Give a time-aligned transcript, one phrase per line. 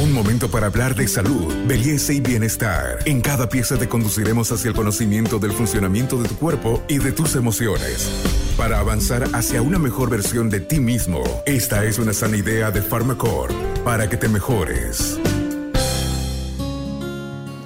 [0.00, 3.00] Un momento para hablar de salud, belleza y bienestar.
[3.04, 7.12] En cada pieza te conduciremos hacia el conocimiento del funcionamiento de tu cuerpo y de
[7.12, 8.10] tus emociones.
[8.56, 12.80] Para avanzar hacia una mejor versión de ti mismo, esta es una sana idea de
[12.80, 15.18] Pharmacore para que te mejores.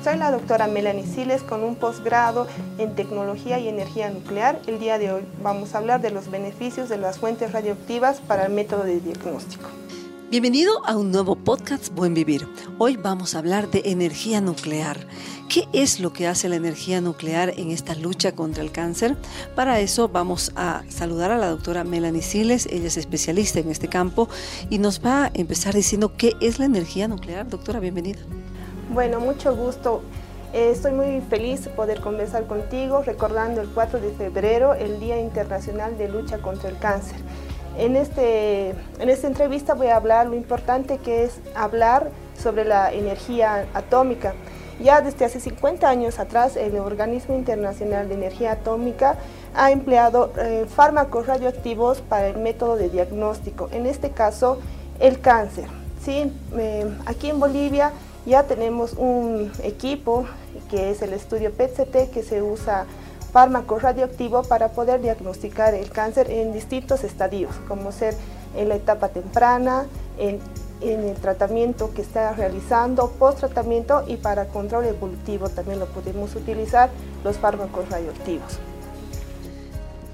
[0.02, 2.48] Soy la doctora Melanie Siles con un posgrado
[2.78, 4.60] en tecnología y energía nuclear.
[4.66, 8.46] El día de hoy vamos a hablar de los beneficios de las fuentes radioactivas para
[8.46, 9.68] el método de diagnóstico.
[10.30, 12.48] Bienvenido a un nuevo podcast Buen Vivir.
[12.78, 14.96] Hoy vamos a hablar de energía nuclear.
[15.48, 19.16] ¿Qué es lo que hace la energía nuclear en esta lucha contra el cáncer?
[19.54, 23.88] Para eso vamos a saludar a la doctora Melanie Siles, ella es especialista en este
[23.88, 24.28] campo
[24.70, 27.46] y nos va a empezar diciendo qué es la energía nuclear.
[27.46, 28.20] Doctora, bienvenida.
[28.92, 30.02] Bueno, mucho gusto.
[30.54, 35.20] Eh, estoy muy feliz de poder conversar contigo recordando el 4 de febrero, el Día
[35.20, 37.18] Internacional de Lucha contra el Cáncer.
[37.76, 42.10] En, este, en esta entrevista voy a hablar lo importante que es hablar
[42.40, 44.34] sobre la energía atómica.
[44.80, 49.16] Ya desde hace 50 años atrás, el Organismo Internacional de Energía Atómica
[49.54, 54.58] ha empleado eh, fármacos radioactivos para el método de diagnóstico, en este caso
[54.98, 55.66] el cáncer.
[56.04, 56.32] ¿sí?
[56.56, 57.92] Eh, aquí en Bolivia
[58.26, 60.26] ya tenemos un equipo
[60.70, 62.86] que es el estudio PET-CT que se usa
[63.34, 68.14] fármaco radioactivo para poder diagnosticar el cáncer en distintos estadios, como ser
[68.56, 69.86] en la etapa temprana,
[70.18, 70.40] en,
[70.80, 76.90] el tratamiento que está realizando, post-tratamiento y para control evolutivo también lo podemos utilizar
[77.24, 78.60] los fármacos radioactivos.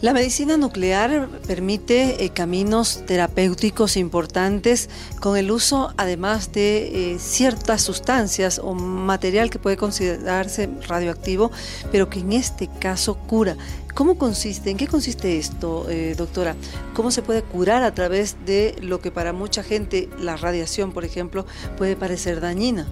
[0.01, 4.89] La medicina nuclear permite eh, caminos terapéuticos importantes
[5.21, 11.51] con el uso además de eh, ciertas sustancias o material que puede considerarse radioactivo,
[11.93, 13.59] pero que en este caso cura.
[13.93, 14.71] ¿Cómo consiste?
[14.71, 16.57] ¿En qué consiste esto, eh, doctora?
[16.95, 21.05] ¿Cómo se puede curar a través de lo que para mucha gente, la radiación, por
[21.05, 21.45] ejemplo,
[21.77, 22.89] puede parecer dañina?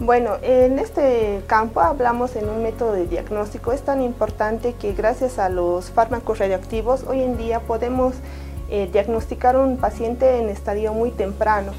[0.00, 3.70] Bueno, en este campo hablamos en un método de diagnóstico.
[3.72, 8.14] Es tan importante que gracias a los fármacos radioactivos hoy en día podemos
[8.70, 11.72] eh, diagnosticar un paciente en estadio muy temprano.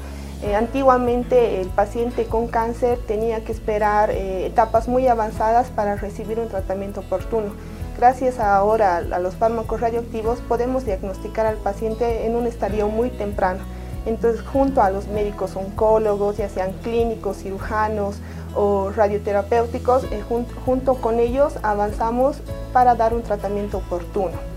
[0.44, 6.38] Eh, antiguamente el paciente con cáncer tenía que esperar eh, etapas muy avanzadas para recibir
[6.38, 7.52] un tratamiento oportuno.
[7.98, 13.64] Gracias ahora a los fármacos radioactivos podemos diagnosticar al paciente en un estadio muy temprano.
[14.04, 18.16] Entonces, junto a los médicos oncólogos, ya sean clínicos, cirujanos
[18.54, 20.22] o radioterapéuticos, eh,
[20.64, 22.38] junto con ellos avanzamos
[22.72, 24.52] para dar un tratamiento oportuno.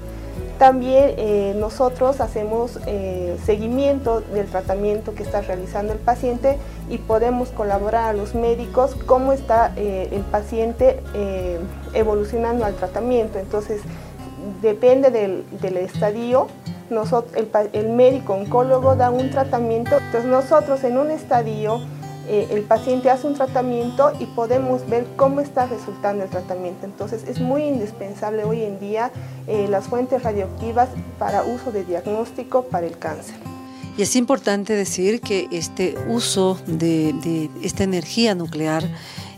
[0.58, 6.58] También eh, nosotros hacemos eh, seguimiento del tratamiento que está realizando el paciente
[6.90, 11.02] y podemos colaborar a los médicos cómo está el paciente
[11.94, 13.38] evolucionando al tratamiento.
[13.38, 13.82] Entonces,
[14.62, 16.48] depende del, del estadio
[16.90, 17.34] nosotros,
[17.74, 21.82] el, médico oncólogo da un tratamiento, entonces nosotros en un estadio
[22.28, 26.86] eh, el paciente hace un tratamiento y podemos ver cómo está resultando el tratamiento.
[26.86, 29.12] Entonces es muy indispensable hoy en día
[29.48, 33.36] eh, las fuentes radioactivas para uso de diagnóstico para el cáncer.
[33.98, 38.84] Y es importante decir que este uso de, de esta energía nuclear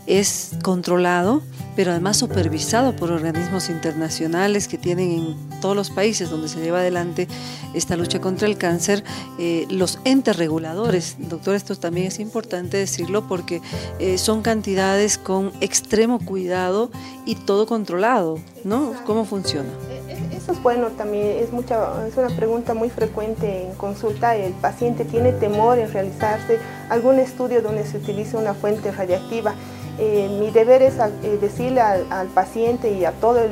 [0.08, 1.42] es controlado,
[1.76, 6.80] pero además supervisado por organismos internacionales que tienen en todos los países donde se lleva
[6.80, 7.28] adelante
[7.74, 9.04] esta lucha contra el cáncer,
[9.38, 11.16] eh, los entes reguladores.
[11.18, 13.60] Doctor, esto también es importante decirlo porque
[14.00, 16.90] eh, son cantidades con extremo cuidado
[17.26, 18.94] y todo controlado, ¿no?
[19.04, 19.68] ¿Cómo funciona?
[20.08, 24.34] E, e, eso es bueno también, es, mucha, es una pregunta muy frecuente en consulta.
[24.34, 26.58] El paciente tiene temor en realizarse
[26.88, 29.54] algún estudio donde se utilice una fuente radiactiva.
[29.98, 33.50] Eh, mi deber es eh, decirle al, paciente y a todo el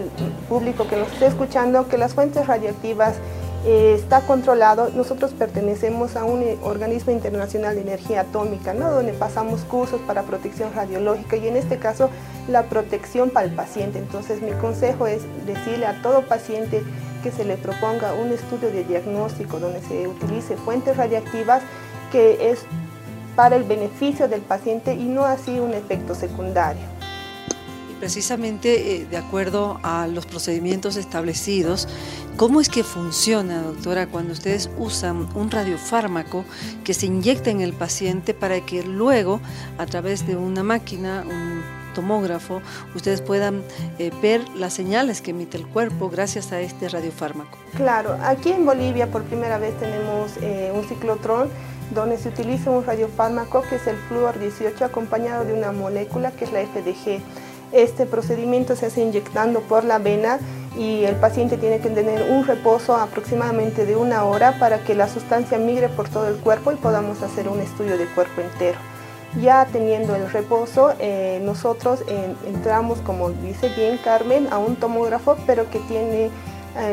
[0.48, 3.14] público que nos esté escuchando que las fuentes radioactivas
[3.64, 4.90] eh, está controlado.
[4.94, 8.92] Nosotros pertenecemos a un organismo internacional de energía atómica, ¿no?
[8.92, 12.10] donde pasamos cursos para protección radiológica y en este caso
[12.48, 13.98] la protección para el paciente.
[13.98, 16.84] Entonces mi consejo es decirle a todo paciente
[17.24, 21.60] que se le proponga un estudio de diagnóstico donde se utilice fuentes radiactivas
[22.12, 22.60] que es
[23.36, 26.82] para el beneficio del paciente y no así un efecto secundario.
[27.92, 31.86] Y precisamente eh, de acuerdo a los procedimientos establecidos,
[32.36, 36.44] ¿cómo es que funciona, doctora, cuando ustedes usan un radiofármaco
[36.82, 39.40] que se inyecta en el paciente para que luego,
[39.78, 41.62] a través de una máquina, un
[41.94, 42.60] tomógrafo,
[42.94, 43.62] ustedes puedan
[43.98, 47.58] eh, ver las señales que emite el cuerpo gracias a este radiofármaco?
[47.74, 51.48] Claro, aquí en Bolivia por primera vez tenemos eh, un ciclotrón
[51.90, 56.44] donde se utiliza un radiofármaco que es el fluor 18 acompañado de una molécula que
[56.44, 57.20] es la FDG.
[57.72, 60.38] Este procedimiento se hace inyectando por la vena
[60.78, 65.08] y el paciente tiene que tener un reposo aproximadamente de una hora para que la
[65.08, 68.78] sustancia migre por todo el cuerpo y podamos hacer un estudio de cuerpo entero.
[69.40, 72.02] Ya teniendo el reposo, eh, nosotros
[72.46, 76.30] entramos, como dice bien Carmen, a un tomógrafo, pero que tiene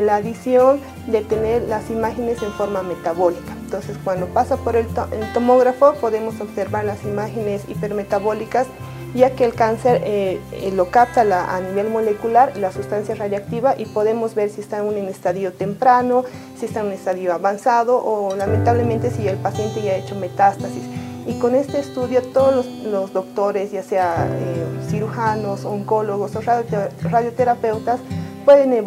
[0.01, 3.53] la adición de tener las imágenes en forma metabólica.
[3.63, 4.87] Entonces, cuando pasa por el,
[5.33, 8.67] tomógrafo, podemos observar las imágenes hipermetabólicas
[9.13, 10.39] ya que el cáncer eh,
[10.73, 14.97] lo capta a nivel molecular, la sustancia radiactiva, y podemos ver si está en un
[15.07, 16.23] estadio temprano,
[16.59, 20.83] si está en un estadio avanzado o lamentablemente si el paciente ya ha hecho metástasis.
[21.25, 27.99] Y con este estudio todos los, doctores, ya sea eh, cirujanos, oncólogos o radioterapeutas,
[28.43, 28.83] pueden,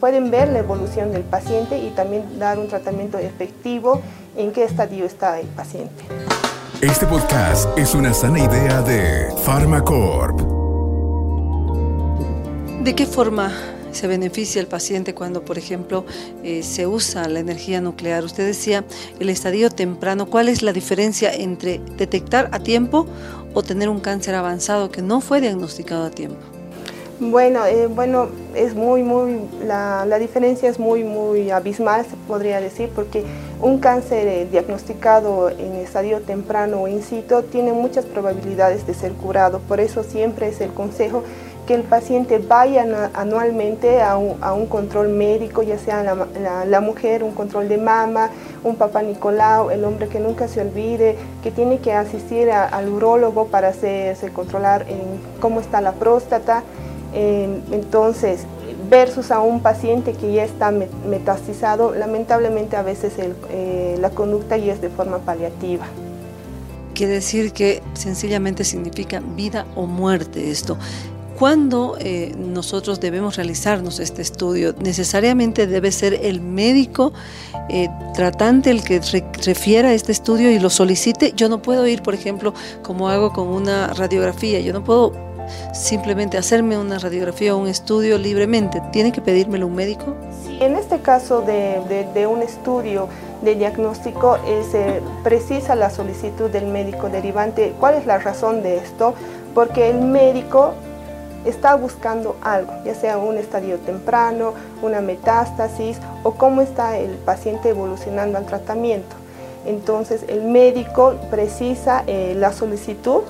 [0.00, 4.00] pueden ver la evolución del paciente y también dar un tratamiento efectivo
[4.36, 6.04] en qué estadio está el paciente.
[6.80, 10.40] Este podcast es una sana idea de Pharmacorp.
[12.82, 13.52] ¿De qué forma
[13.92, 16.04] se beneficia el paciente cuando, por ejemplo,
[16.42, 18.24] eh, se usa la energía nuclear.
[18.24, 18.84] Usted decía
[19.20, 20.26] el estadio temprano.
[20.26, 23.06] ¿Cuál es la diferencia entre detectar a tiempo
[23.54, 26.51] o tener un cáncer avanzado que no fue diagnosticado a tiempo?
[27.20, 32.60] Bueno, eh, bueno, es muy, muy, la, la, diferencia es muy, muy abismal, se podría
[32.60, 33.24] decir, porque
[33.60, 39.12] un cáncer eh, diagnosticado en estadio temprano o in situ tiene muchas probabilidades de ser
[39.12, 39.60] curado.
[39.60, 41.22] Por eso siempre es el consejo
[41.66, 47.68] que el paciente vaya anualmente a un, control médico, ya sea la, mujer, un control
[47.68, 48.30] de mama,
[48.64, 53.46] un papá Nicolau, el hombre que nunca se olvide, que tiene que asistir al urólogo
[53.46, 54.86] para hacerse controlar
[55.40, 56.64] cómo está la próstata.
[57.12, 58.46] Entonces,
[58.88, 64.72] versus a un paciente que ya está metastizado, lamentablemente a veces eh, la conducta ya
[64.72, 65.86] es de forma paliativa.
[66.94, 70.76] Quiere decir que sencillamente significa vida o muerte esto.
[71.38, 74.74] ¿Cuándo eh, nosotros debemos realizarnos este estudio?
[74.78, 77.12] Necesariamente debe ser el médico
[77.68, 79.00] eh, tratante el que
[79.44, 81.32] refiera este estudio y lo solicite.
[81.34, 85.31] Yo no puedo ir, por ejemplo, como hago con una radiografía, yo no puedo
[85.72, 88.82] simplemente hacerme una radiografía o un estudio libremente.
[88.92, 90.14] ¿Tiene que pedírmelo un médico?
[90.60, 93.08] En este caso de, un estudio
[93.42, 94.38] de diagnóstico
[94.70, 97.74] se precisa la solicitud del médico derivante.
[97.80, 99.14] ¿Cuál es la razón de esto?
[99.54, 100.74] Porque el médico
[101.44, 107.70] está buscando algo, ya sea un estadio temprano, una metástasis o cómo está el paciente
[107.70, 109.16] evolucionando al tratamiento.
[109.66, 113.22] Entonces el médico precisa eh, la solicitud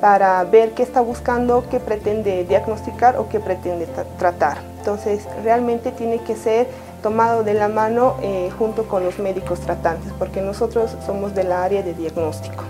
[0.00, 3.86] para ver qué está buscando, qué pretende diagnosticar o qué pretende
[4.18, 4.58] tratar.
[4.78, 6.68] Entonces realmente tiene que ser
[7.02, 11.62] tomado de la mano eh, junto con los médicos tratantes, porque nosotros somos de la
[11.62, 12.64] área de diagnóstico.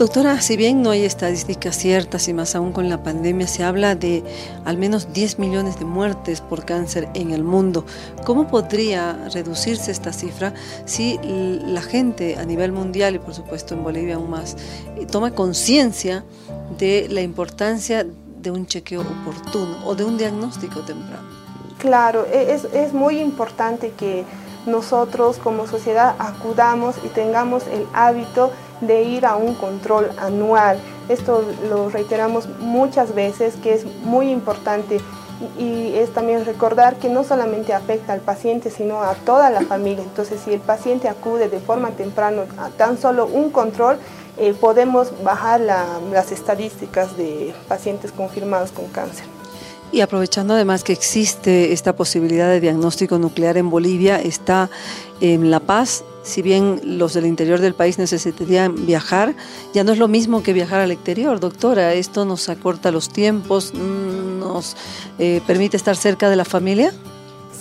[0.00, 3.94] Doctora, si bien no hay estadísticas ciertas y más aún con la pandemia, se habla
[3.94, 4.24] de
[4.64, 7.84] al menos 10 millones de muertes por cáncer en el mundo.
[8.24, 10.54] ¿Cómo podría reducirse esta cifra
[10.86, 11.20] si
[11.66, 14.56] la gente a nivel mundial y por supuesto en Bolivia aún más
[14.96, 16.24] eh, toma conciencia
[16.78, 18.06] de la importancia
[18.38, 21.28] de un chequeo oportuno o de un diagnóstico temprano?
[21.76, 24.24] Claro, e-, es, es muy importante que
[24.64, 28.50] nosotros como sociedad acudamos y tengamos el hábito
[28.80, 30.78] de ir a un control anual.
[31.08, 35.00] Esto lo reiteramos muchas veces que es muy importante
[35.58, 40.04] y es también recordar que no solamente afecta al paciente, sino a toda la familia.
[40.04, 43.98] Entonces, si el paciente acude de forma temprana a tan solo un control,
[44.36, 49.39] eh, podemos bajar las estadísticas de pacientes confirmados con cáncer.
[49.92, 54.70] Y aprovechando además que existe esta posibilidad de diagnóstico nuclear en Bolivia, está
[55.20, 59.34] en La Paz, si bien los del interior del país necesitarían viajar,
[59.74, 61.94] ya no es lo mismo que viajar al exterior, doctora.
[61.94, 64.76] Esto nos acorta los tiempos, nos
[65.18, 66.92] eh, permite estar cerca de la familia.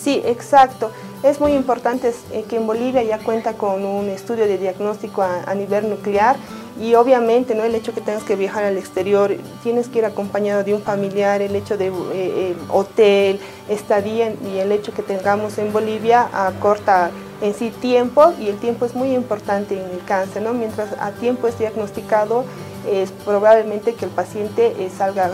[0.03, 0.91] Sí, exacto.
[1.21, 5.53] Es muy importante eh, que en Bolivia ya cuenta con un estudio de diagnóstico a,
[5.53, 6.37] nivel nuclear
[6.79, 10.63] y obviamente no el hecho que tengas que viajar al exterior, tienes que ir acompañado
[10.63, 15.57] de un familiar, el hecho de eh, eh, hotel, estadía y el hecho que tengamos
[15.57, 17.11] en Bolivia acorta
[17.41, 20.53] en sí tiempo y el tiempo es muy importante en el cáncer, ¿no?
[20.53, 22.45] Mientras a tiempo es diagnosticado,
[22.89, 25.31] es probablemente que el paciente salga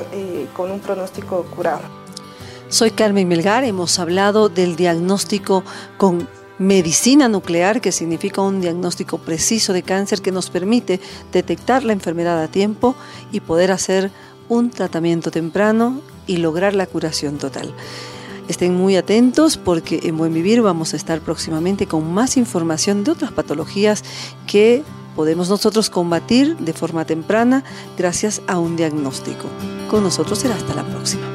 [0.56, 2.05] con un pronóstico curado.
[2.70, 5.64] Soy Carmen Melgar, hemos hablado del diagnóstico
[5.98, 11.00] con medicina nuclear, que significa un diagnóstico preciso de cáncer que nos permite
[11.32, 12.96] detectar la enfermedad a tiempo
[13.32, 14.12] y poder hacer
[14.50, 17.74] un tratamiento temprano y lograr la curación total.
[18.48, 23.12] Estén muy atentos porque en Buen Vivir vamos a estar próximamente con más información de
[23.12, 24.04] otras patologías
[24.48, 24.84] que
[25.16, 27.64] podemos nosotros combatir de forma temprana
[27.98, 29.46] gracias a un diagnóstico.
[29.90, 31.35] Con nosotros será hasta la próxima.